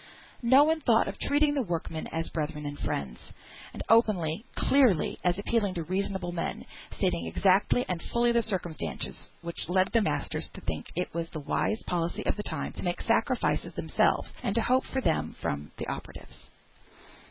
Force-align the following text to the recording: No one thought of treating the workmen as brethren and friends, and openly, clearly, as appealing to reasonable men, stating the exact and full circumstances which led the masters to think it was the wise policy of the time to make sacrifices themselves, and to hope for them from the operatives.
No 0.41 0.63
one 0.63 0.81
thought 0.81 1.07
of 1.07 1.19
treating 1.19 1.53
the 1.53 1.61
workmen 1.61 2.07
as 2.07 2.27
brethren 2.31 2.65
and 2.65 2.75
friends, 2.79 3.19
and 3.71 3.83
openly, 3.87 4.45
clearly, 4.55 5.19
as 5.23 5.37
appealing 5.37 5.75
to 5.75 5.83
reasonable 5.83 6.31
men, 6.31 6.65
stating 6.97 7.25
the 7.25 7.29
exact 7.29 7.71
and 7.75 8.01
full 8.11 8.41
circumstances 8.41 9.29
which 9.43 9.69
led 9.69 9.89
the 9.93 10.01
masters 10.01 10.49
to 10.55 10.61
think 10.61 10.87
it 10.95 11.13
was 11.13 11.29
the 11.29 11.39
wise 11.39 11.83
policy 11.85 12.25
of 12.25 12.35
the 12.35 12.41
time 12.41 12.73
to 12.73 12.83
make 12.83 12.99
sacrifices 12.99 13.73
themselves, 13.75 14.33
and 14.41 14.55
to 14.55 14.61
hope 14.63 14.87
for 14.87 15.01
them 15.03 15.35
from 15.39 15.69
the 15.77 15.85
operatives. 15.85 16.49